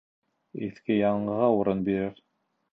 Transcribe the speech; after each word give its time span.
Иҫке 0.67 0.97
яңыға 0.99 1.53
урын 1.61 1.87
бирер. 1.91 2.21